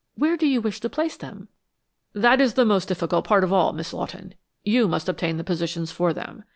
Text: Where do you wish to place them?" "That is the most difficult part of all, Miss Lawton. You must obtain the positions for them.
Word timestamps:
Where 0.15 0.35
do 0.35 0.47
you 0.47 0.61
wish 0.61 0.79
to 0.79 0.89
place 0.89 1.15
them?" 1.15 1.47
"That 2.13 2.41
is 2.41 2.55
the 2.55 2.65
most 2.65 2.87
difficult 2.87 3.23
part 3.23 3.43
of 3.43 3.53
all, 3.53 3.71
Miss 3.71 3.93
Lawton. 3.93 4.33
You 4.63 4.87
must 4.87 5.07
obtain 5.07 5.37
the 5.37 5.43
positions 5.43 5.91
for 5.91 6.11
them. 6.11 6.43